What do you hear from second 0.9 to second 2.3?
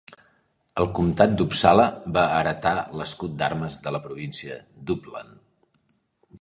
Comtat d'Uppsala va